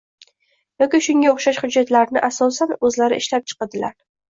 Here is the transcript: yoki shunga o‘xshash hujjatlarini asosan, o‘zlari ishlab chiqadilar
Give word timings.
yoki 0.83 1.01
shunga 1.09 1.29
o‘xshash 1.35 1.61
hujjatlarini 1.67 2.27
asosan, 2.33 2.77
o‘zlari 2.91 3.25
ishlab 3.25 3.51
chiqadilar 3.51 4.01